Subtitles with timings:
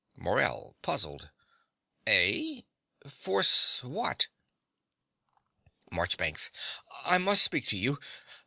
[0.17, 1.29] MORELL (puzzled).
[2.07, 2.61] Eh?
[3.05, 4.29] Force what?
[5.91, 6.49] MARCHBANKS.
[7.05, 7.99] I must speak to you.